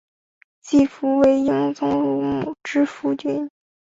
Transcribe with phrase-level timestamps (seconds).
[0.63, 3.51] 季福为英宗乳母之夫君。